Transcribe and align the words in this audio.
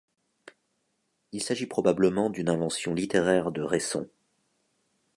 Il 1.31 1.43
s'agit 1.43 1.67
probablement 1.67 2.31
d'une 2.31 2.49
invention 2.49 2.95
littéraire 2.95 3.51
de 3.51 3.61
Raisson. 3.61 4.09